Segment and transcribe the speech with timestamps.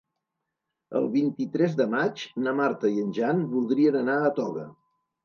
[0.99, 4.65] El vint-i-tres de maig na Marta i en Jan voldrien anar a Toga.